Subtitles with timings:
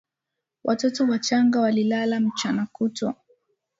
[0.63, 3.15] Watoto wachanga walilala mchana kutwa.